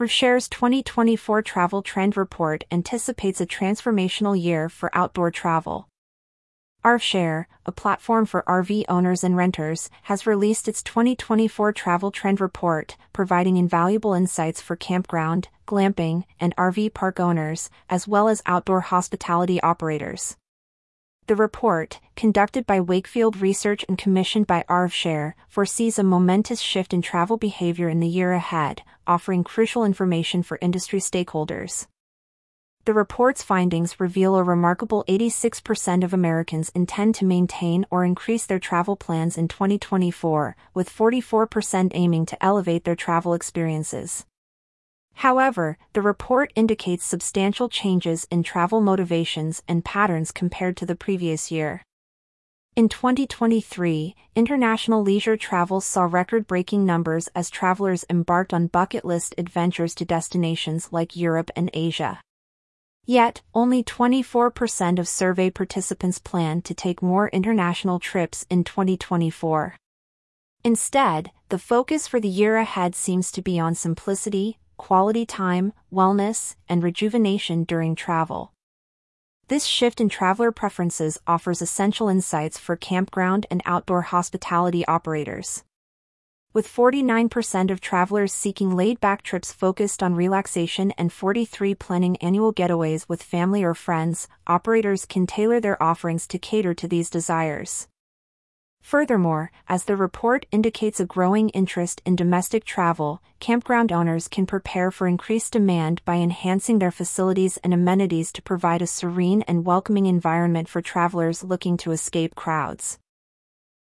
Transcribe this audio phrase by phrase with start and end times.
[0.00, 5.90] RVshare's 2024 Travel Trend Report anticipates a transformational year for outdoor travel.
[6.82, 12.96] RVshare, a platform for RV owners and renters, has released its 2024 Travel Trend Report,
[13.12, 19.60] providing invaluable insights for campground, glamping, and RV park owners, as well as outdoor hospitality
[19.60, 20.34] operators.
[21.26, 27.02] The report, conducted by Wakefield Research and commissioned by RVshare, foresees a momentous shift in
[27.02, 31.86] travel behavior in the year ahead, offering crucial information for industry stakeholders.
[32.86, 38.58] The report's findings reveal a remarkable 86% of Americans intend to maintain or increase their
[38.58, 44.24] travel plans in 2024, with 44% aiming to elevate their travel experiences.
[45.14, 51.50] However, the report indicates substantial changes in travel motivations and patterns compared to the previous
[51.50, 51.82] year.
[52.76, 59.34] In 2023, international leisure travel saw record breaking numbers as travelers embarked on bucket list
[59.36, 62.20] adventures to destinations like Europe and Asia.
[63.04, 69.76] Yet, only 24% of survey participants plan to take more international trips in 2024.
[70.62, 76.56] Instead, the focus for the year ahead seems to be on simplicity, quality time, wellness,
[76.66, 78.54] and rejuvenation during travel.
[79.48, 85.64] This shift in traveler preferences offers essential insights for campground and outdoor hospitality operators.
[86.54, 93.06] With 49% of travelers seeking laid-back trips focused on relaxation and 43 planning annual getaways
[93.06, 97.86] with family or friends, operators can tailor their offerings to cater to these desires.
[98.80, 104.90] Furthermore, as the report indicates a growing interest in domestic travel, campground owners can prepare
[104.90, 110.06] for increased demand by enhancing their facilities and amenities to provide a serene and welcoming
[110.06, 112.98] environment for travelers looking to escape crowds.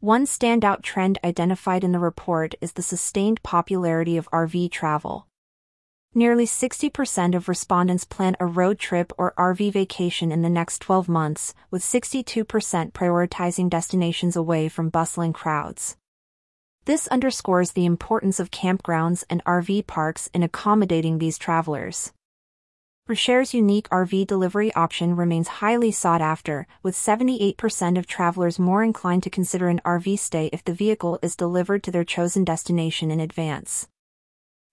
[0.00, 5.27] One standout trend identified in the report is the sustained popularity of RV travel.
[6.14, 11.06] Nearly 60% of respondents plan a road trip or RV vacation in the next 12
[11.06, 12.44] months, with 62%
[12.92, 15.96] prioritizing destinations away from bustling crowds.
[16.86, 22.12] This underscores the importance of campgrounds and RV parks in accommodating these travelers.
[23.06, 29.22] RVshare's unique RV delivery option remains highly sought after, with 78% of travelers more inclined
[29.24, 33.20] to consider an RV stay if the vehicle is delivered to their chosen destination in
[33.20, 33.88] advance.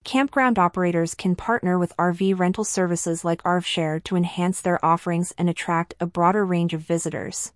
[0.06, 5.50] Campground operators can partner with RV rental services like RVshare to enhance their offerings and
[5.50, 7.52] attract a broader range of visitors.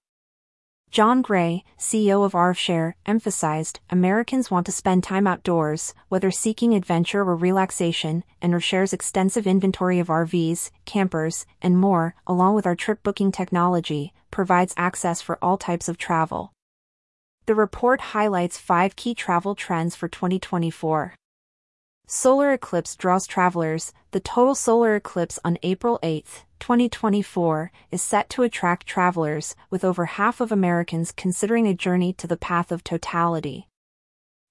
[0.90, 7.20] John Gray, CEO of RVshare, emphasized Americans want to spend time outdoors, whether seeking adventure
[7.20, 13.04] or relaxation, and RVshare's extensive inventory of RVs, campers, and more, along with our trip
[13.04, 16.50] booking technology, provides access for all types of travel.
[17.46, 21.14] The report highlights five key travel trends for 2024.
[22.12, 23.92] Solar eclipse draws travelers.
[24.10, 30.06] The total solar eclipse on April 8, 2024, is set to attract travelers, with over
[30.06, 33.68] half of Americans considering a journey to the path of totality.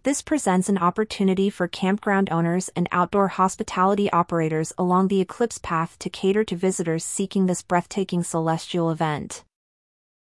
[0.03, 5.99] This presents an opportunity for campground owners and outdoor hospitality operators along the eclipse path
[5.99, 9.43] to cater to visitors seeking this breathtaking celestial event.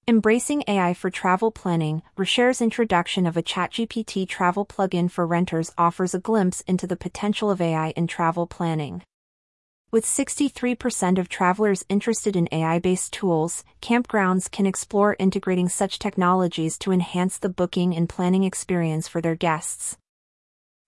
[0.09, 6.15] Embracing AI for travel planning, RVshare's introduction of a ChatGPT travel plugin for renters offers
[6.15, 9.03] a glimpse into the potential of AI in travel planning.
[9.91, 16.79] With 63% of travelers interested in AI based tools, campgrounds can explore integrating such technologies
[16.79, 19.97] to enhance the booking and planning experience for their guests.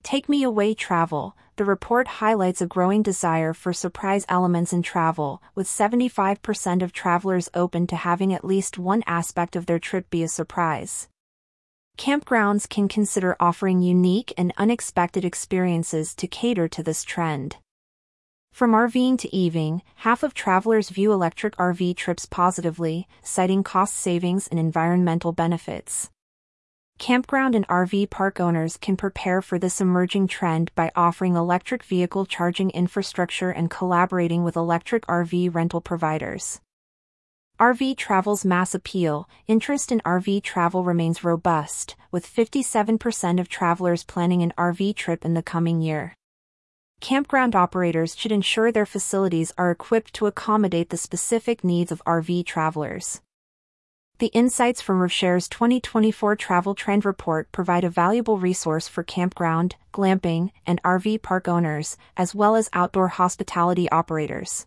[0.09, 5.43] Take Me Away Travel, the report highlights a growing desire for surprise elements in travel,
[5.55, 10.23] with 75% of travelers open to having at least one aspect of their trip be
[10.23, 11.09] a surprise.
[11.99, 17.57] Campgrounds can consider offering unique and unexpected experiences to cater to this trend.
[18.51, 24.49] From RVing to EVing, half of travelers view electric RV trips positively, citing cost savings
[24.49, 26.09] and environmental benefits.
[26.99, 32.27] Campground and RV park owners can prepare for this emerging trend by offering electric vehicle
[32.27, 36.61] charging infrastructure and collaborating with electric RV rental providers.
[37.61, 44.43] RV travel's mass appeal, interest in RV travel remains robust, with 57% of travelers planning
[44.43, 46.17] an RV trip in the coming year.
[47.01, 52.45] Campground operators should ensure their facilities are equipped to accommodate the specific needs of RV
[52.45, 53.21] travelers.
[54.19, 60.51] The insights from RVshare's 2024 Travel Trend Report provide a valuable resource for campground, glamping,
[60.67, 64.67] and RV park owners, as well as outdoor hospitality operators.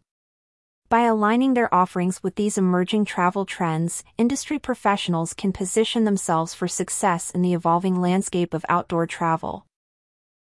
[0.88, 6.70] By aligning their offerings with these emerging travel trends, industry professionals can position themselves for
[6.70, 9.66] success in the evolving landscape of outdoor travel.